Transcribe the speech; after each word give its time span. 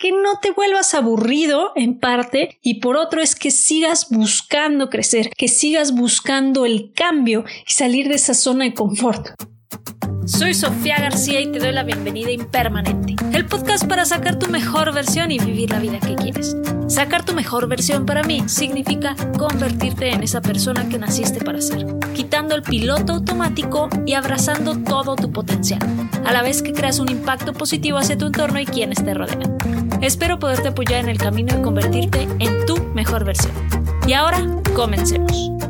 que 0.00 0.12
no 0.12 0.38
te 0.40 0.50
vuelvas 0.50 0.94
aburrido 0.94 1.72
en 1.76 2.00
parte 2.00 2.58
y 2.62 2.80
por 2.80 2.96
otro 2.96 3.20
es 3.20 3.36
que 3.36 3.50
sigas 3.50 4.08
buscando 4.10 4.88
crecer, 4.88 5.28
que 5.36 5.46
sigas 5.46 5.92
buscando 5.92 6.64
el 6.64 6.92
cambio 6.94 7.44
y 7.68 7.72
salir 7.72 8.08
de 8.08 8.14
esa 8.14 8.32
zona 8.32 8.64
de 8.64 8.72
confort. 8.72 9.28
Soy 10.24 10.54
Sofía 10.54 10.96
García 10.98 11.40
y 11.40 11.52
te 11.52 11.58
doy 11.58 11.72
la 11.72 11.84
bienvenida 11.84 12.28
a 12.28 12.32
Impermanente, 12.32 13.14
el 13.34 13.44
podcast 13.44 13.86
para 13.86 14.06
sacar 14.06 14.38
tu 14.38 14.48
mejor 14.48 14.92
versión 14.94 15.30
y 15.32 15.38
vivir 15.38 15.70
la 15.70 15.80
vida 15.80 16.00
que 16.00 16.14
quieres. 16.14 16.56
Sacar 17.00 17.24
tu 17.24 17.32
mejor 17.32 17.66
versión 17.66 18.04
para 18.04 18.22
mí 18.22 18.46
significa 18.46 19.16
convertirte 19.38 20.10
en 20.10 20.22
esa 20.22 20.42
persona 20.42 20.86
que 20.90 20.98
naciste 20.98 21.42
para 21.42 21.62
ser, 21.62 21.86
quitando 22.12 22.54
el 22.54 22.60
piloto 22.60 23.14
automático 23.14 23.88
y 24.04 24.12
abrazando 24.12 24.76
todo 24.76 25.16
tu 25.16 25.32
potencial, 25.32 25.80
a 26.26 26.32
la 26.34 26.42
vez 26.42 26.60
que 26.60 26.74
creas 26.74 26.98
un 26.98 27.10
impacto 27.10 27.54
positivo 27.54 27.96
hacia 27.96 28.18
tu 28.18 28.26
entorno 28.26 28.60
y 28.60 28.66
quienes 28.66 29.02
te 29.02 29.14
rodean. 29.14 29.56
Espero 30.02 30.38
poderte 30.38 30.68
apoyar 30.68 31.00
en 31.00 31.08
el 31.08 31.16
camino 31.16 31.56
de 31.56 31.62
convertirte 31.62 32.28
en 32.38 32.66
tu 32.66 32.76
mejor 32.94 33.24
versión. 33.24 33.54
Y 34.06 34.12
ahora, 34.12 34.46
comencemos. 34.74 35.69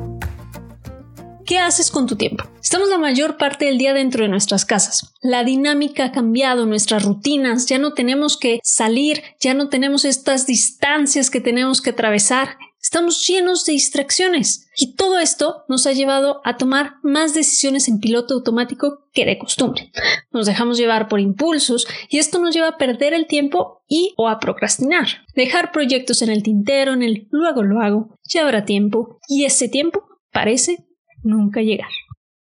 ¿Qué 1.50 1.58
haces 1.58 1.90
con 1.90 2.06
tu 2.06 2.14
tiempo? 2.14 2.44
Estamos 2.62 2.90
la 2.90 2.96
mayor 2.96 3.36
parte 3.36 3.64
del 3.64 3.76
día 3.76 3.92
dentro 3.92 4.22
de 4.22 4.28
nuestras 4.28 4.64
casas. 4.64 5.12
La 5.20 5.42
dinámica 5.42 6.04
ha 6.04 6.12
cambiado, 6.12 6.64
nuestras 6.64 7.04
rutinas, 7.04 7.66
ya 7.66 7.76
no 7.78 7.92
tenemos 7.92 8.36
que 8.36 8.60
salir, 8.62 9.24
ya 9.40 9.52
no 9.52 9.68
tenemos 9.68 10.04
estas 10.04 10.46
distancias 10.46 11.28
que 11.28 11.40
tenemos 11.40 11.82
que 11.82 11.90
atravesar. 11.90 12.56
Estamos 12.80 13.26
llenos 13.26 13.64
de 13.64 13.72
distracciones 13.72 14.68
y 14.76 14.94
todo 14.94 15.18
esto 15.18 15.64
nos 15.68 15.88
ha 15.88 15.92
llevado 15.92 16.40
a 16.44 16.56
tomar 16.56 16.98
más 17.02 17.34
decisiones 17.34 17.88
en 17.88 17.98
piloto 17.98 18.34
automático 18.34 19.08
que 19.12 19.26
de 19.26 19.36
costumbre. 19.36 19.90
Nos 20.30 20.46
dejamos 20.46 20.78
llevar 20.78 21.08
por 21.08 21.18
impulsos 21.18 21.84
y 22.08 22.18
esto 22.18 22.38
nos 22.38 22.54
lleva 22.54 22.68
a 22.68 22.78
perder 22.78 23.12
el 23.12 23.26
tiempo 23.26 23.82
y 23.88 24.14
o 24.16 24.28
a 24.28 24.38
procrastinar. 24.38 25.26
Dejar 25.34 25.72
proyectos 25.72 26.22
en 26.22 26.30
el 26.30 26.44
tintero, 26.44 26.92
en 26.92 27.02
el 27.02 27.26
luego 27.32 27.64
lo 27.64 27.80
hago, 27.80 28.16
ya 28.22 28.42
habrá 28.44 28.64
tiempo 28.64 29.18
y 29.26 29.46
ese 29.46 29.68
tiempo 29.68 30.04
parece 30.30 30.86
nunca 31.22 31.60
llegar. 31.60 31.90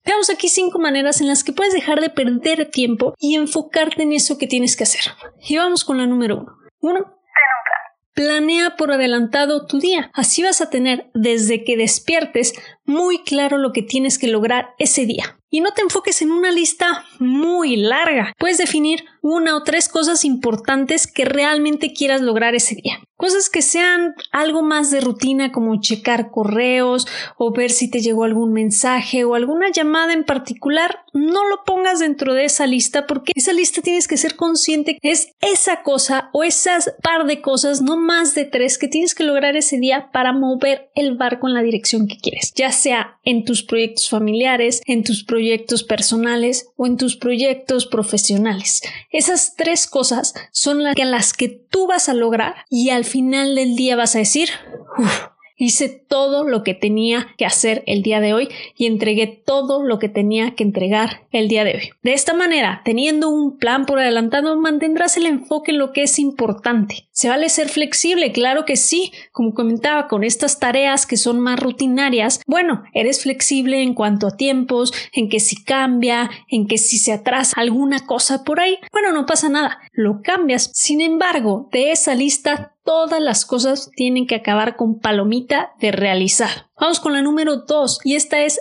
Veamos 0.05 0.31
aquí 0.31 0.49
cinco 0.49 0.79
maneras 0.79 1.21
en 1.21 1.29
las 1.29 1.45
que 1.45 1.53
puedes 1.53 1.73
dejar 1.73 2.01
de 2.01 2.11
perder 2.11 2.71
tiempo 2.71 3.15
y 3.19 3.37
enfocarte 3.37 4.03
en 4.03 4.13
eso 4.13 4.37
que 4.37 4.49
tienes 4.49 4.77
que 4.77 4.85
hacer. 4.85 5.03
Y 5.47 5.57
vamos 5.57 5.85
con 5.85 5.99
la 5.99 6.07
número 6.07 6.39
uno. 6.39 6.57
Uno, 6.81 7.23
Planea 8.15 8.77
por 8.77 8.93
adelantado 8.93 9.67
tu 9.67 9.79
día. 9.79 10.11
Así 10.13 10.43
vas 10.43 10.61
a 10.61 10.69
tener 10.69 11.11
desde 11.15 11.65
que 11.65 11.79
despiertes 11.79 12.53
muy 12.85 13.23
claro 13.23 13.57
lo 13.57 13.73
que 13.73 13.83
tienes 13.83 14.19
que 14.19 14.29
lograr 14.29 14.75
ese 14.79 15.07
día. 15.07 15.39
Y 15.49 15.61
no 15.61 15.73
te 15.73 15.81
enfoques 15.81 16.21
en 16.21 16.31
una 16.31 16.51
lista 16.51 17.05
muy 17.19 17.77
larga. 17.77 18.35
Puedes 18.39 18.59
definir 18.59 19.05
una 19.23 19.57
o 19.57 19.63
tres 19.63 19.89
cosas 19.89 20.27
importantes 20.27 21.07
que 21.07 21.25
realmente 21.25 21.95
quieras 21.95 22.21
lograr 22.21 22.55
ese 22.55 22.75
día. 22.75 23.03
Cosas 23.23 23.49
que 23.49 23.63
sean 23.63 24.17
algo 24.33 24.63
más 24.63 24.91
de 24.91 25.01
rutina 25.01 25.53
como 25.53 25.81
checar 25.81 26.33
correos 26.33 27.07
o 27.37 27.53
ver 27.53 27.71
si 27.71 27.89
te 27.89 28.01
llegó 28.01 28.25
algún 28.25 28.53
mensaje 28.53 29.23
o 29.23 29.37
alguna 29.37 29.71
llamada 29.71 30.13
en 30.13 30.25
particular. 30.25 31.05
No 31.13 31.49
lo 31.49 31.63
pongas 31.63 32.01
dentro 32.01 32.35
de 32.35 32.47
esa 32.47 32.67
lista 32.67 33.07
porque 33.07 33.31
esa 33.37 33.53
lista 33.53 33.81
tienes 33.81 34.09
que 34.09 34.17
ser 34.17 34.35
consciente 34.35 34.99
que 35.01 35.13
es 35.13 35.35
esa 35.41 35.85
cosa 35.85 36.31
o 36.33 36.43
esas 36.43 36.97
par 37.01 37.25
de 37.27 37.41
cosas, 37.41 37.81
no 37.81 37.97
más 37.97 38.35
de 38.35 38.45
tres, 38.45 38.77
que 38.77 38.89
tienes 38.89 39.15
que 39.15 39.23
lograr 39.23 39.55
ese 39.55 39.79
día 39.79 40.11
para 40.13 40.33
mover 40.33 40.91
el 40.97 41.17
barco 41.17 41.47
en 41.47 41.55
la 41.55 41.63
dirección 41.63 42.09
que 42.09 42.19
quieres. 42.19 42.53
Ya 42.57 42.73
sea 42.73 43.21
en 43.23 43.45
tus 43.45 43.63
proyectos 43.63 44.11
familiares, 44.11 44.83
en 44.87 45.05
tus 45.05 45.23
proyectos 45.23 45.85
personales 45.85 46.71
o 46.75 46.87
en 46.87 46.97
tus 46.97 47.15
proyectos 47.15 47.87
profesionales. 47.87 48.83
Esas 49.13 49.55
tres 49.55 49.87
cosas 49.87 50.35
son 50.51 50.83
las 50.83 50.97
que, 50.97 51.05
las 51.05 51.33
que 51.33 51.49
tú 51.49 51.87
vas 51.87 52.09
a 52.09 52.15
lograr 52.15 52.57
y 52.69 52.91
al 52.91 53.05
final 53.13 53.55
del 53.55 53.77
día 53.77 53.95
vas 53.95 54.17
a 54.17 54.21
decir, 54.21 54.49
Hice 55.63 55.89
todo 55.89 56.43
lo 56.43 56.65
que 56.65 56.75
tenía 56.75 57.29
que 57.39 57.47
hacer 57.47 57.85
el 57.87 58.03
día 58.03 58.21
de 58.21 58.35
hoy 58.35 58.49
y 58.77 58.87
entregué 58.87 59.29
todo 59.29 59.85
lo 59.85 60.01
que 60.01 60.09
tenía 60.09 60.57
que 60.57 60.65
entregar 60.65 61.29
el 61.31 61.47
día 61.47 61.63
de 61.63 61.77
hoy. 61.77 61.91
De 62.03 62.15
esta 62.15 62.35
manera, 62.35 62.83
teniendo 62.85 63.29
un 63.29 63.59
plan 63.59 63.87
por 63.87 64.01
adelantado, 64.01 64.59
mantendrás 64.59 65.17
el 65.17 65.27
enfoque 65.27 65.71
en 65.71 65.79
lo 65.79 65.93
que 65.93 66.03
es 66.03 66.19
importante. 66.19 67.07
¿Se 67.13 67.29
vale 67.29 67.49
ser 67.49 67.69
flexible? 67.69 68.33
Claro 68.33 68.65
que 68.65 68.75
sí. 68.75 69.13
Como 69.31 69.55
comentaba, 69.55 70.09
con 70.09 70.25
estas 70.25 70.59
tareas 70.59 71.07
que 71.07 71.17
son 71.17 71.39
más 71.39 71.61
rutinarias, 71.61 72.41
bueno, 72.49 72.83
eres 72.93 73.23
flexible 73.23 73.83
en 73.83 73.95
cuanto 73.95 74.27
a 74.27 74.37
tiempos, 74.37 74.93
en 75.13 75.29
que 75.29 75.39
si 75.39 75.63
cambia, 75.63 76.29
en 76.49 76.67
que 76.67 76.77
si 76.77 76.99
se 76.99 77.13
atrasa 77.13 77.55
alguna 77.57 78.05
cosa 78.05 78.43
por 78.43 78.59
ahí, 78.59 78.79
bueno, 78.91 79.13
no 79.13 79.27
pasa 79.27 79.49
nada. 79.49 79.79
Lo 79.93 80.23
cambias. 80.23 80.71
Sin 80.73 81.01
embargo, 81.01 81.69
de 81.71 81.93
esa 81.93 82.15
lista 82.15 82.75
todas 82.83 83.21
las 83.21 83.45
cosas 83.45 83.91
tienen 83.95 84.27
que 84.27 84.35
acabar 84.35 84.77
con 84.77 84.99
palomita 84.99 85.75
de 85.79 85.93
realizar. 85.93 86.71
Vamos 86.81 86.99
con 86.99 87.13
la 87.13 87.23
número 87.23 87.59
dos 87.59 88.01
y 88.03 88.17
esta 88.17 88.41
es 88.41 88.59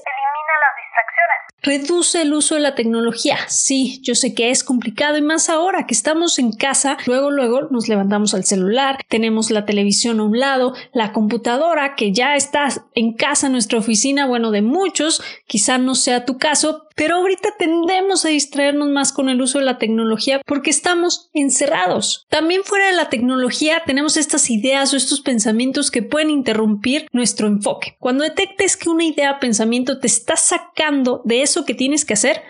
Reduce 1.64 2.24
el 2.24 2.34
uso 2.34 2.56
de 2.56 2.62
la 2.62 2.74
tecnología. 2.74 3.38
Sí, 3.48 4.00
yo 4.02 4.16
sé 4.16 4.34
que 4.34 4.50
es 4.50 4.64
complicado 4.64 5.18
y 5.18 5.22
más 5.22 5.48
ahora 5.48 5.86
que 5.86 5.94
estamos 5.94 6.40
en 6.40 6.54
casa, 6.54 6.98
luego 7.06 7.30
luego 7.30 7.68
nos 7.70 7.88
levantamos 7.88 8.34
al 8.34 8.46
celular, 8.46 8.98
tenemos 9.08 9.52
la 9.52 9.66
televisión 9.66 10.20
a 10.20 10.24
un 10.24 10.40
lado, 10.40 10.74
la 10.92 11.14
computadora 11.14 11.96
que 11.96 12.14
ya 12.14 12.36
está 12.36 12.68
en 12.96 13.14
casa, 13.14 13.48
nuestra 13.50 13.78
oficina, 13.78 14.26
bueno, 14.26 14.50
de 14.50 14.64
muchos, 14.64 15.22
quizá 15.46 15.78
no 15.78 15.94
sea 15.94 16.26
tu 16.26 16.40
caso, 16.40 16.88
pero 16.96 17.16
ahorita 17.16 17.50
tendemos 17.58 18.26
a 18.26 18.30
distraernos 18.30 18.90
más 18.90 19.14
con 19.14 19.30
el 19.30 19.42
uso 19.42 19.60
de 19.60 19.66
la 19.66 19.78
tecnología 19.78 20.42
porque 20.46 20.70
estamos 20.70 21.30
encerrados. 21.34 22.28
También 22.30 22.64
fuera 22.64 22.88
de 22.88 22.94
la 22.94 23.10
tecnología 23.10 23.84
tenemos 23.86 24.18
estas 24.18 24.50
ideas 24.50 24.94
o 24.94 24.98
estos 24.98 25.22
pensamientos 25.22 25.92
que 25.92 26.04
pueden 26.04 26.30
interrumpir 26.30 27.08
nuestro 27.12 27.48
enfoque. 27.48 27.96
Cuando 28.00 28.24
detectes 28.24 28.78
que 28.78 28.90
una 28.90 29.06
idea 29.06 29.34
o 29.34 29.40
pensamiento 29.40 30.00
te 30.00 30.08
está 30.08 30.36
sacando 30.36 31.22
de 31.26 31.42
que 31.66 31.74
tienes 31.74 32.06
que 32.06 32.14
hacer, 32.14 32.44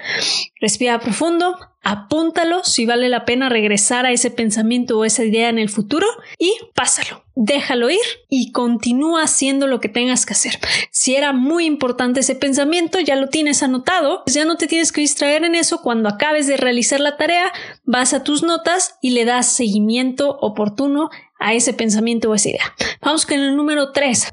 respira 0.60 1.00
profundo, 1.00 1.58
apúntalo 1.82 2.64
si 2.64 2.86
vale 2.86 3.10
la 3.10 3.26
pena 3.26 3.50
regresar 3.50 4.06
a 4.06 4.12
ese 4.12 4.30
pensamiento 4.30 4.98
o 4.98 5.06
esa 5.06 5.24
idea 5.24 5.50
en 5.50 5.60
el 5.60 5.70
futuro 5.70 6.08
y 6.38 6.54
pásalo. 6.76 7.24
Déjalo 7.36 7.90
ir 7.90 8.00
y 8.30 8.52
continúa 8.52 9.24
haciendo 9.24 9.68
lo 9.68 9.80
que 9.80 9.90
tengas 9.90 10.26
que 10.26 10.34
hacer. 10.34 10.60
Si 10.92 11.16
era 11.16 11.34
muy 11.34 11.66
importante 11.66 12.20
ese 12.20 12.36
pensamiento, 12.36 13.00
ya 13.00 13.16
lo 13.16 13.30
tienes 13.30 13.64
anotado, 13.64 14.24
pues 14.26 14.36
ya 14.36 14.46
no 14.46 14.58
te 14.58 14.68
tienes 14.68 14.92
que 14.92 15.02
distraer 15.02 15.44
en 15.44 15.56
eso. 15.56 15.82
Cuando 15.82 16.10
acabes 16.10 16.48
de 16.48 16.58
realizar 16.58 17.00
la 17.00 17.18
tarea, 17.18 17.52
vas 17.84 18.14
a 18.14 18.24
tus 18.24 18.44
notas 18.44 18.96
y 19.02 19.12
le 19.12 19.26
das 19.26 19.48
seguimiento 19.48 20.38
oportuno 20.42 21.10
a 21.40 21.54
ese 21.54 21.74
pensamiento 21.74 22.30
o 22.30 22.36
esa 22.36 22.50
idea. 22.50 22.76
Vamos 23.02 23.26
con 23.26 23.40
el 23.40 23.56
número 23.56 23.92
3. 23.92 24.32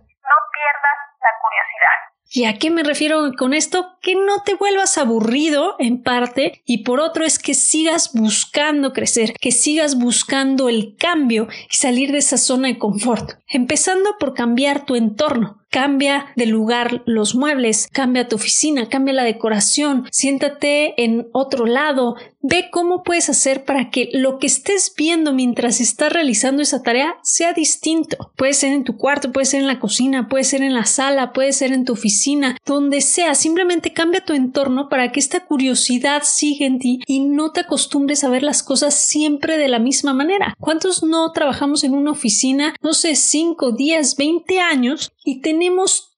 ¿Y 2.31 2.44
a 2.44 2.59
qué 2.59 2.71
me 2.71 2.83
refiero 2.83 3.33
con 3.39 3.55
esto? 3.55 3.97
Que 4.03 4.15
no 4.15 4.43
te 4.44 4.55
vuelvas 4.55 4.99
aburrido 4.99 5.77
en 5.78 6.03
parte 6.03 6.62
y 6.66 6.78
por 6.78 7.00
otro 7.00 7.25
es 7.25 7.39
que 7.39 7.55
sigas 7.55 8.12
buscando 8.12 8.93
crecer, 8.93 9.33
que 9.41 9.50
sigas 9.50 9.99
buscando 9.99 10.69
el 10.69 10.94
cambio 10.97 11.49
y 11.71 11.77
salir 11.77 12.12
de 12.12 12.19
esa 12.19 12.37
zona 12.37 12.69
de 12.69 12.78
confort, 12.78 13.33
empezando 13.49 14.17
por 14.21 14.34
cambiar 14.34 14.84
tu 14.84 14.94
entorno. 14.94 15.59
Cambia 15.71 16.27
de 16.34 16.47
lugar 16.47 17.03
los 17.05 17.34
muebles, 17.34 17.89
cambia 17.93 18.27
tu 18.27 18.37
oficina, 18.37 18.89
cambia 18.89 19.12
la 19.12 19.25
decoración, 19.25 20.06
siéntate 20.11 21.03
en 21.05 21.29
otro 21.33 21.67
lado, 21.67 22.17
ve 22.41 22.69
cómo 22.71 23.03
puedes 23.03 23.29
hacer 23.29 23.67
para 23.67 23.91
que 23.91 24.09
lo 24.15 24.39
que 24.39 24.47
estés 24.47 24.95
viendo 24.97 25.34
mientras 25.34 25.81
estás 25.81 26.11
realizando 26.11 26.62
esa 26.62 26.83
tarea 26.83 27.17
sea 27.23 27.53
distinto. 27.53 28.33
Puede 28.37 28.55
ser 28.55 28.73
en 28.73 28.84
tu 28.84 28.97
cuarto, 28.97 29.31
puede 29.31 29.45
ser 29.45 29.61
en 29.61 29.67
la 29.67 29.79
cocina, 29.79 30.29
puede 30.29 30.45
ser 30.45 30.62
en 30.62 30.73
la 30.73 30.87
sala, 30.87 31.34
puede 31.34 31.53
ser 31.53 31.73
en 31.73 31.85
tu 31.85 31.93
oficina, 31.93 32.56
donde 32.65 33.03
sea. 33.03 33.35
Simplemente 33.35 33.93
cambia 33.93 34.25
tu 34.25 34.33
entorno 34.33 34.89
para 34.89 35.12
que 35.12 35.21
esta 35.21 35.45
curiosidad 35.45 36.23
siga 36.25 36.65
en 36.65 36.79
ti 36.79 37.00
y 37.06 37.21
no 37.21 37.53
te 37.53 37.61
acostumbres 37.61 38.25
a 38.25 38.31
ver 38.31 38.43
las 38.43 38.62
cosas 38.62 38.95
siempre 38.95 39.59
de 39.59 39.69
la 39.69 39.81
misma 39.81 40.15
manera. 40.15 40.55
¿Cuántos 40.59 41.03
no 41.03 41.31
trabajamos 41.33 41.85
en 41.85 41.93
una 41.93 42.12
oficina, 42.12 42.75
no 42.81 42.94
sé, 42.94 43.17
5, 43.17 43.73
10, 43.73 44.17
20 44.17 44.61
años 44.61 45.12
y 45.25 45.41
tenemos 45.41 45.57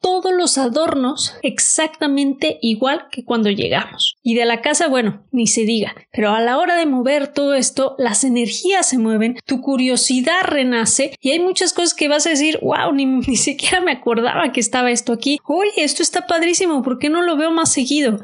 todos 0.01 0.33
los 0.33 0.59
adornos 0.59 1.37
exactamente 1.43 2.59
igual 2.63 3.07
que 3.11 3.25
cuando 3.25 3.51
llegamos. 3.51 4.17
Y 4.23 4.35
de 4.35 4.45
la 4.45 4.61
casa, 4.61 4.89
bueno, 4.89 5.27
ni 5.31 5.47
se 5.47 5.63
diga. 5.63 5.95
Pero 6.13 6.31
a 6.31 6.41
la 6.41 6.59
hora 6.59 6.77
de 6.77 6.87
mover 6.87 7.29
todo 7.29 7.55
esto, 7.55 7.95
las 7.99 8.25
energías 8.25 8.89
se 8.89 8.99
mueven, 8.99 9.39
tu 9.47 9.61
curiosidad 9.61 10.43
renace 10.43 11.15
y 11.21 11.31
hay 11.31 11.41
muchas 11.41 11.73
cosas 11.73 11.95
que 11.95 12.09
vas 12.09 12.27
a 12.27 12.31
decir, 12.31 12.59
wow, 12.63 12.93
ni, 12.93 13.07
ni 13.29 13.37
siquiera 13.37 13.81
me 13.81 13.93
acordaba 13.93 14.53
que 14.53 14.61
estaba 14.61 14.91
esto 14.91 15.13
aquí. 15.13 15.39
Oye, 15.45 15.73
esto 15.77 16.03
está 16.03 16.27
padrísimo, 16.27 16.83
¿por 16.83 16.99
qué 16.99 17.09
no 17.09 17.23
lo 17.23 17.37
veo 17.37 17.51
más 17.51 17.73
seguido? 17.73 18.19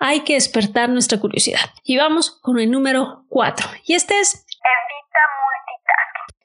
Hay 0.00 0.20
que 0.20 0.34
despertar 0.34 0.88
nuestra 0.90 1.18
curiosidad. 1.18 1.70
Y 1.82 1.96
vamos 1.96 2.30
con 2.30 2.58
el 2.60 2.70
número 2.70 3.24
4. 3.28 3.68
Y 3.84 3.94
este 3.94 4.20
es 4.20 4.44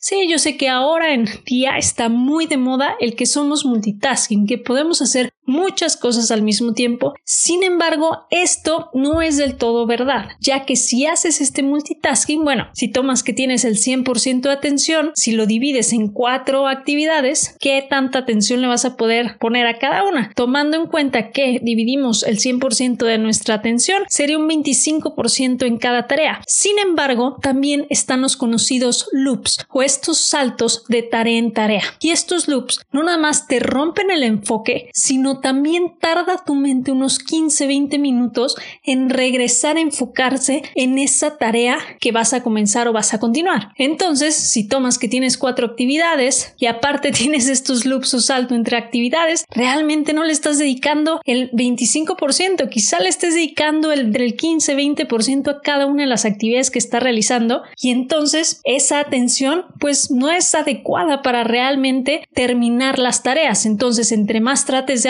Sí, 0.05 0.27
yo 0.29 0.37
sé 0.37 0.57
que 0.57 0.67
ahora 0.67 1.13
en 1.13 1.29
día 1.45 1.77
está 1.77 2.09
muy 2.09 2.45
de 2.45 2.57
moda 2.57 2.97
el 2.99 3.15
que 3.15 3.25
somos 3.25 3.63
multitasking, 3.63 4.45
que 4.45 4.57
podemos 4.57 5.01
hacer 5.01 5.29
muchas 5.45 5.97
cosas 5.97 6.29
al 6.31 6.41
mismo 6.41 6.73
tiempo. 6.73 7.13
Sin 7.23 7.63
embargo, 7.63 8.25
esto 8.29 8.89
no 8.93 9.21
es 9.21 9.37
del 9.37 9.55
todo 9.55 9.85
verdad, 9.85 10.29
ya 10.41 10.65
que 10.65 10.75
si 10.75 11.05
haces 11.05 11.39
este 11.39 11.63
multitasking, 11.63 12.43
bueno, 12.43 12.67
si 12.73 12.89
tomas 12.89 13.23
que 13.23 13.31
tienes 13.31 13.63
el 13.63 13.77
100% 13.77 14.41
de 14.41 14.51
atención, 14.51 15.11
si 15.15 15.31
lo 15.31 15.45
divides 15.45 15.93
en 15.93 16.09
cuatro 16.09 16.67
actividades, 16.67 17.55
¿qué 17.61 17.85
tanta 17.89 18.19
atención 18.19 18.61
le 18.61 18.67
vas 18.67 18.83
a 18.83 18.97
poder 18.97 19.37
poner 19.39 19.67
a 19.67 19.79
cada 19.79 20.03
una? 20.03 20.31
Tomando 20.35 20.75
en 20.75 20.87
cuenta 20.87 21.31
que 21.31 21.59
dividimos 21.61 22.23
el 22.23 22.39
100% 22.39 23.05
de 23.05 23.17
nuestra 23.19 23.55
atención, 23.55 24.03
sería 24.09 24.37
un 24.37 24.49
25% 24.49 25.65
en 25.65 25.77
cada 25.77 26.07
tarea. 26.07 26.41
Sin 26.45 26.77
embargo, 26.79 27.37
también 27.41 27.85
están 27.89 28.21
los 28.21 28.35
conocidos 28.35 29.07
loops 29.13 29.65
o 29.69 29.81
estos 29.93 30.19
saltos 30.19 30.83
de 30.87 31.03
tarea 31.03 31.37
en 31.37 31.53
tarea. 31.53 31.83
Y 31.99 32.09
estos 32.09 32.47
loops 32.47 32.79
no 32.91 33.03
nada 33.03 33.17
más 33.17 33.47
te 33.47 33.59
rompen 33.59 34.09
el 34.11 34.23
enfoque, 34.23 34.89
sino 34.93 35.39
también 35.39 35.95
tarda 35.99 36.43
tu 36.43 36.55
mente 36.55 36.91
unos 36.91 37.19
15-20 37.23 37.99
minutos 37.99 38.55
en 38.83 39.09
regresar 39.09 39.77
a 39.77 39.81
enfocarse 39.81 40.63
en 40.75 40.97
esa 40.97 41.37
tarea 41.37 41.77
que 41.99 42.11
vas 42.11 42.33
a 42.33 42.41
comenzar 42.43 42.87
o 42.87 42.93
vas 42.93 43.13
a 43.13 43.19
continuar. 43.19 43.69
Entonces, 43.77 44.35
si 44.35 44.67
tomas 44.67 44.97
que 44.97 45.07
tienes 45.07 45.37
cuatro 45.37 45.67
actividades 45.67 46.55
y 46.57 46.65
aparte 46.65 47.11
tienes 47.23 47.47
estos 47.49 47.85
loops 47.85 48.13
o 48.13 48.19
salto 48.19 48.55
entre 48.55 48.77
actividades, 48.77 49.45
realmente 49.49 50.13
no 50.13 50.23
le 50.23 50.33
estás 50.33 50.57
dedicando 50.57 51.21
el 51.25 51.51
25%, 51.51 52.69
quizá 52.69 52.99
le 52.99 53.09
estés 53.09 53.35
dedicando 53.35 53.91
el 53.91 54.11
del 54.11 54.35
15-20% 54.35 55.49
a 55.49 55.61
cada 55.61 55.85
una 55.85 56.03
de 56.03 56.09
las 56.09 56.25
actividades 56.25 56.71
que 56.71 56.79
está 56.79 56.99
realizando 56.99 57.63
y 57.79 57.91
entonces 57.91 58.61
esa 58.63 58.99
atención 58.99 59.65
pues 59.83 60.11
no 60.11 60.31
es 60.31 60.55
adecuada 60.55 61.21
para 61.21 61.43
realmente 61.43 62.25
terminar 62.33 62.99
las 62.99 63.21
tareas. 63.21 63.65
Entonces, 63.65 64.13
entre 64.13 64.39
más 64.39 64.63
trates 64.63 65.03
de 65.03 65.09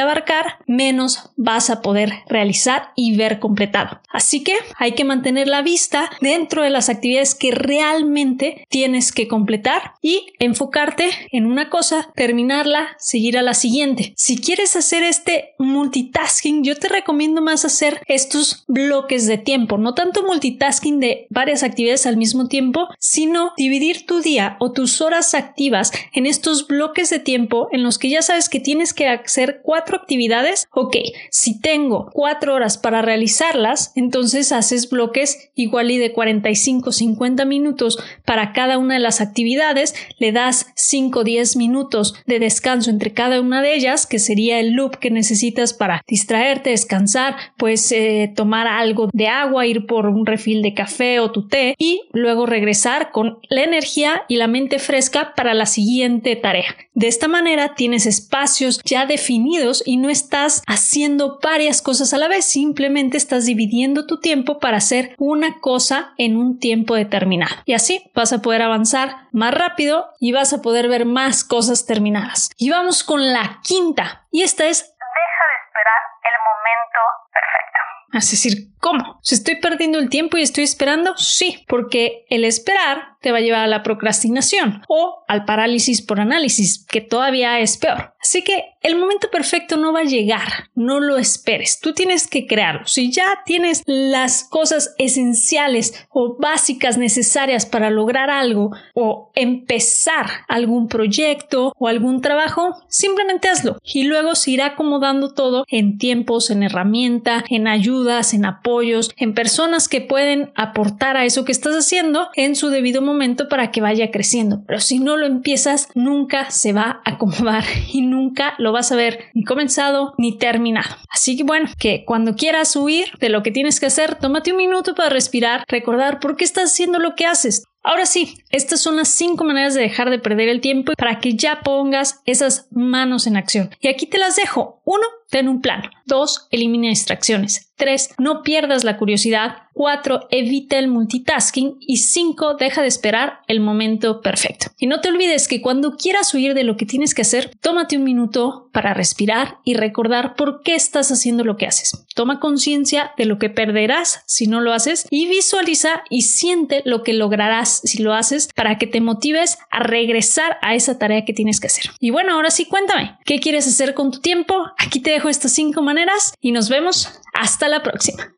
menos 0.65 1.29
vas 1.35 1.69
a 1.69 1.83
poder 1.83 2.11
realizar 2.27 2.89
y 2.95 3.15
ver 3.15 3.37
completado. 3.37 4.01
Así 4.11 4.43
que 4.43 4.55
hay 4.79 4.93
que 4.93 5.03
mantener 5.03 5.47
la 5.47 5.61
vista 5.61 6.09
dentro 6.21 6.63
de 6.63 6.71
las 6.71 6.89
actividades 6.89 7.35
que 7.35 7.51
realmente 7.51 8.65
tienes 8.69 9.11
que 9.11 9.27
completar 9.27 9.93
y 10.01 10.25
enfocarte 10.39 11.11
en 11.31 11.45
una 11.45 11.69
cosa, 11.69 12.11
terminarla, 12.15 12.95
seguir 12.97 13.37
a 13.37 13.43
la 13.43 13.53
siguiente. 13.53 14.13
Si 14.17 14.39
quieres 14.39 14.75
hacer 14.75 15.03
este 15.03 15.53
multitasking, 15.59 16.63
yo 16.63 16.75
te 16.77 16.89
recomiendo 16.89 17.43
más 17.43 17.63
hacer 17.63 18.01
estos 18.07 18.63
bloques 18.67 19.27
de 19.27 19.37
tiempo, 19.37 19.77
no 19.77 19.93
tanto 19.93 20.23
multitasking 20.23 20.99
de 20.99 21.27
varias 21.29 21.61
actividades 21.61 22.07
al 22.07 22.17
mismo 22.17 22.47
tiempo, 22.47 22.87
sino 22.97 23.51
dividir 23.55 24.07
tu 24.07 24.19
día 24.19 24.57
o 24.63 24.71
tus 24.71 25.01
horas 25.01 25.33
activas 25.33 25.91
en 26.13 26.25
estos 26.25 26.67
bloques 26.67 27.09
de 27.09 27.19
tiempo 27.19 27.67
en 27.73 27.83
los 27.83 27.99
que 27.99 28.09
ya 28.09 28.21
sabes 28.21 28.47
que 28.47 28.61
tienes 28.61 28.93
que 28.93 29.09
hacer 29.09 29.59
cuatro 29.61 29.97
actividades, 29.97 30.67
ok, 30.71 30.95
si 31.29 31.59
tengo 31.59 32.09
cuatro 32.13 32.55
horas 32.55 32.77
para 32.77 33.01
realizarlas, 33.01 33.91
entonces 33.95 34.53
haces 34.53 34.89
bloques 34.89 35.51
igual 35.55 35.91
y 35.91 35.97
de 35.97 36.13
45 36.13 36.93
50 36.93 37.43
minutos 37.43 37.99
para 38.23 38.53
cada 38.53 38.77
una 38.77 38.93
de 38.93 39.01
las 39.01 39.19
actividades, 39.19 39.95
le 40.17 40.31
das 40.31 40.67
5 40.75 41.19
o 41.19 41.23
10 41.25 41.57
minutos 41.57 42.15
de 42.25 42.39
descanso 42.39 42.89
entre 42.89 43.13
cada 43.13 43.41
una 43.41 43.61
de 43.61 43.75
ellas, 43.75 44.07
que 44.07 44.19
sería 44.19 44.59
el 44.59 44.73
loop 44.73 44.97
que 44.97 45.11
necesitas 45.11 45.73
para 45.73 46.01
distraerte, 46.07 46.69
descansar, 46.69 47.35
pues 47.57 47.91
eh, 47.91 48.31
tomar 48.33 48.67
algo 48.67 49.09
de 49.11 49.27
agua, 49.27 49.65
ir 49.65 49.85
por 49.87 50.07
un 50.07 50.25
refil 50.25 50.61
de 50.61 50.73
café 50.73 51.19
o 51.19 51.31
tu 51.31 51.47
té 51.49 51.75
y 51.77 52.03
luego 52.13 52.45
regresar 52.45 53.11
con 53.11 53.39
la 53.49 53.63
energía 53.63 54.23
y 54.29 54.37
la 54.37 54.42
mente 54.47 54.79
fresca 54.79 55.33
para 55.35 55.53
la 55.53 55.65
siguiente 55.65 56.35
tarea. 56.35 56.75
De 56.93 57.07
esta 57.07 57.27
manera 57.27 57.75
tienes 57.75 58.05
espacios 58.05 58.81
ya 58.83 59.05
definidos 59.05 59.83
y 59.85 59.97
no 59.97 60.09
estás 60.09 60.63
haciendo 60.67 61.39
varias 61.41 61.81
cosas 61.81 62.13
a 62.13 62.17
la 62.17 62.27
vez, 62.27 62.45
simplemente 62.45 63.17
estás 63.17 63.45
dividiendo 63.45 64.05
tu 64.05 64.19
tiempo 64.19 64.59
para 64.59 64.77
hacer 64.77 65.15
una 65.17 65.59
cosa 65.59 66.13
en 66.17 66.37
un 66.37 66.59
tiempo 66.59 66.95
determinado. 66.95 67.55
Y 67.65 67.73
así 67.73 68.11
vas 68.13 68.33
a 68.33 68.41
poder 68.41 68.61
avanzar 68.61 69.27
más 69.31 69.53
rápido 69.53 70.07
y 70.19 70.31
vas 70.31 70.53
a 70.53 70.61
poder 70.61 70.87
ver 70.87 71.05
más 71.05 71.43
cosas 71.43 71.85
terminadas. 71.85 72.51
Y 72.57 72.69
vamos 72.69 73.03
con 73.03 73.33
la 73.33 73.59
quinta. 73.63 74.25
Y 74.31 74.41
esta 74.43 74.65
es 74.65 74.93
deja 75.13 75.43
de 75.49 75.57
esperar 75.65 76.01
el 76.23 76.37
momento 76.49 76.99
perfecto. 77.31 77.79
Es 78.13 78.31
decir, 78.31 78.73
¿cómo? 78.79 79.19
¿Se 79.21 79.35
estoy 79.35 79.59
perdiendo 79.59 79.99
el 79.99 80.09
tiempo 80.09 80.37
y 80.37 80.41
estoy 80.41 80.63
esperando? 80.63 81.15
Sí, 81.17 81.65
porque 81.67 82.25
el 82.29 82.45
esperar 82.45 83.12
te 83.23 83.31
va 83.31 83.37
a 83.37 83.41
llevar 83.41 83.63
a 83.63 83.67
la 83.67 83.83
procrastinación 83.83 84.83
o 84.89 85.23
al 85.29 85.45
parálisis 85.45 86.01
por 86.01 86.19
análisis, 86.19 86.85
que 86.85 86.99
todavía 86.99 87.59
es 87.59 87.77
peor. 87.77 88.13
Así 88.21 88.43
que 88.43 88.65
el 88.81 88.97
momento 88.97 89.29
perfecto 89.31 89.77
no 89.77 89.93
va 89.93 90.01
a 90.01 90.05
llegar, 90.05 90.69
no 90.75 90.99
lo 90.99 91.17
esperes, 91.17 91.79
tú 91.79 91.93
tienes 91.93 92.27
que 92.27 92.45
crearlo. 92.47 92.85
Si 92.85 93.11
ya 93.11 93.25
tienes 93.45 93.81
las 93.85 94.43
cosas 94.43 94.93
esenciales 94.97 96.05
o 96.09 96.37
básicas 96.37 96.97
necesarias 96.97 97.65
para 97.65 97.89
lograr 97.89 98.29
algo 98.29 98.71
o 98.93 99.31
empezar 99.35 100.25
algún 100.49 100.89
proyecto 100.89 101.73
o 101.77 101.87
algún 101.87 102.21
trabajo, 102.21 102.75
simplemente 102.87 103.47
hazlo 103.47 103.77
y 103.83 104.03
luego 104.03 104.35
se 104.35 104.51
irá 104.51 104.67
acomodando 104.67 105.33
todo 105.33 105.63
en 105.69 105.97
tiempos, 105.97 106.49
en 106.49 106.63
herramienta, 106.63 107.43
en 107.49 107.67
ayudas, 107.67 108.33
en 108.33 108.45
apoyos, 108.45 109.11
en 109.15 109.33
personas 109.33 109.87
que 109.87 110.01
pueden 110.01 110.51
aportar 110.55 111.15
a 111.15 111.23
eso 111.23 111.45
que 111.45 111.53
estás 111.53 111.73
haciendo 111.73 112.27
en 112.35 112.57
su 112.57 112.69
debido 112.69 113.01
momento 113.01 113.12
para 113.49 113.71
que 113.71 113.81
vaya 113.81 114.11
creciendo. 114.11 114.63
Pero 114.65 114.79
si 114.79 114.99
no 114.99 115.17
lo 115.17 115.25
empiezas, 115.25 115.89
nunca 115.95 116.51
se 116.51 116.73
va 116.73 117.01
a 117.05 117.11
acomodar 117.11 117.63
y 117.91 118.01
nunca 118.01 118.55
lo 118.57 118.71
vas 118.71 118.91
a 118.91 118.95
ver 118.95 119.25
ni 119.33 119.43
comenzado 119.43 120.13
ni 120.17 120.37
terminado. 120.37 120.95
Así 121.09 121.37
que 121.37 121.43
bueno, 121.43 121.69
que 121.77 122.03
cuando 122.05 122.35
quieras 122.35 122.75
huir 122.75 123.11
de 123.19 123.29
lo 123.29 123.43
que 123.43 123.51
tienes 123.51 123.79
que 123.79 123.87
hacer, 123.87 124.15
tómate 124.15 124.51
un 124.51 124.57
minuto 124.57 124.95
para 124.95 125.09
respirar, 125.09 125.63
recordar 125.67 126.19
por 126.19 126.35
qué 126.35 126.43
estás 126.43 126.71
haciendo 126.71 126.99
lo 126.99 127.15
que 127.15 127.25
haces. 127.25 127.63
Ahora 127.85 128.05
sí, 128.05 128.37
estas 128.49 128.79
son 128.79 128.95
las 128.95 129.09
cinco 129.09 129.43
maneras 129.43 129.73
de 129.73 129.81
dejar 129.81 130.09
de 130.09 130.17
perder 130.17 130.47
el 130.47 130.61
tiempo 130.61 130.93
para 130.97 131.19
que 131.19 131.35
ya 131.35 131.59
pongas 131.61 132.21
esas 132.25 132.67
manos 132.71 133.27
en 133.27 133.35
acción. 133.35 133.71
Y 133.81 133.89
aquí 133.89 134.05
te 134.05 134.17
las 134.17 134.37
dejo. 134.37 134.81
Uno, 134.85 135.03
ten 135.33 135.49
un 135.49 135.61
plan. 135.61 135.81
Dos, 136.05 136.47
elimina 136.51 136.89
distracciones. 136.89 137.71
Tres, 137.75 138.13
no 138.19 138.43
pierdas 138.43 138.83
la 138.83 138.97
curiosidad. 138.97 139.63
4. 139.73 140.27
Evita 140.29 140.77
el 140.77 140.87
multitasking. 140.87 141.77
Y 141.79 141.97
5. 141.97 142.53
Deja 142.55 142.83
de 142.83 142.87
esperar 142.87 143.39
el 143.47 143.59
momento 143.59 144.21
perfecto. 144.21 144.67
Y 144.77 144.85
no 144.85 145.01
te 145.01 145.09
olvides 145.09 145.47
que 145.47 145.61
cuando 145.61 145.95
quieras 145.97 146.33
huir 146.35 146.53
de 146.53 146.63
lo 146.63 146.77
que 146.77 146.85
tienes 146.85 147.15
que 147.15 147.23
hacer, 147.23 147.51
tómate 147.61 147.97
un 147.97 148.03
minuto 148.03 148.69
para 148.71 148.93
respirar 148.93 149.57
y 149.63 149.73
recordar 149.73 150.35
por 150.35 150.61
qué 150.61 150.75
estás 150.75 151.11
haciendo 151.11 151.43
lo 151.43 151.57
que 151.57 151.65
haces. 151.65 152.05
Toma 152.13 152.39
conciencia 152.39 153.11
de 153.17 153.25
lo 153.25 153.39
que 153.39 153.49
perderás 153.49 154.21
si 154.27 154.45
no 154.45 154.61
lo 154.61 154.71
haces 154.73 155.07
y 155.09 155.27
visualiza 155.27 156.03
y 156.09 156.23
siente 156.23 156.83
lo 156.85 157.01
que 157.01 157.13
lograrás 157.13 157.81
si 157.83 158.03
lo 158.03 158.13
haces 158.13 158.49
para 158.55 158.77
que 158.77 158.85
te 158.85 159.01
motives 159.01 159.57
a 159.71 159.79
regresar 159.79 160.57
a 160.61 160.75
esa 160.75 160.99
tarea 160.99 161.25
que 161.25 161.33
tienes 161.33 161.59
que 161.59 161.67
hacer. 161.67 161.85
Y 161.99 162.11
bueno, 162.11 162.33
ahora 162.33 162.51
sí 162.51 162.65
cuéntame, 162.65 163.17
¿qué 163.25 163.39
quieres 163.39 163.67
hacer 163.67 163.95
con 163.95 164.11
tu 164.11 164.19
tiempo? 164.19 164.55
Aquí 164.77 164.99
te 164.99 165.11
dejo 165.23 165.29
estas 165.29 165.53
cinco 165.53 165.81
maneras 165.81 166.33
y 166.41 166.51
nos 166.51 166.67
vemos 166.67 167.09
hasta 167.33 167.69
la 167.69 167.81
próxima. 167.81 168.35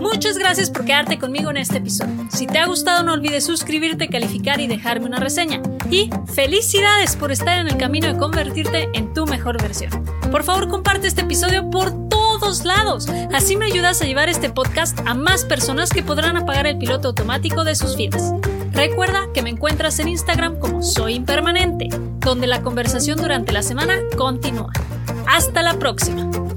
Muchas 0.00 0.36
gracias 0.36 0.68
por 0.68 0.84
quedarte 0.84 1.16
conmigo 1.20 1.50
en 1.50 1.58
este 1.58 1.78
episodio. 1.78 2.26
Si 2.28 2.48
te 2.48 2.58
ha 2.58 2.66
gustado 2.66 3.04
no 3.04 3.12
olvides 3.12 3.46
suscribirte, 3.46 4.08
calificar 4.08 4.60
y 4.60 4.66
dejarme 4.66 5.06
una 5.06 5.20
reseña. 5.20 5.62
Y 5.92 6.10
felicidades 6.34 7.14
por 7.14 7.30
estar 7.30 7.60
en 7.60 7.68
el 7.68 7.76
camino 7.76 8.08
de 8.08 8.18
convertirte 8.18 8.88
en 8.94 9.14
tu 9.14 9.26
mejor 9.26 9.62
versión. 9.62 10.04
Por 10.32 10.42
favor 10.42 10.68
comparte 10.68 11.06
este 11.06 11.20
episodio 11.20 11.70
por 11.70 12.08
todos 12.08 12.64
lados. 12.64 13.08
Así 13.32 13.56
me 13.56 13.66
ayudas 13.66 14.02
a 14.02 14.06
llevar 14.06 14.28
este 14.28 14.50
podcast 14.50 14.98
a 15.06 15.14
más 15.14 15.44
personas 15.44 15.90
que 15.90 16.02
podrán 16.02 16.36
apagar 16.36 16.66
el 16.66 16.78
piloto 16.78 17.08
automático 17.08 17.62
de 17.62 17.76
sus 17.76 17.96
vidas. 17.96 18.32
Recuerda 18.72 19.28
que 19.32 19.42
me 19.42 19.50
encuentras 19.50 20.00
en 20.00 20.08
Instagram 20.08 20.58
como 20.58 20.82
Soy 20.82 21.14
Impermanente, 21.14 21.90
donde 22.18 22.48
la 22.48 22.62
conversación 22.62 23.18
durante 23.18 23.52
la 23.52 23.62
semana 23.62 23.98
continúa. 24.16 24.72
Hasta 25.28 25.62
la 25.62 25.74
próxima. 25.74 26.47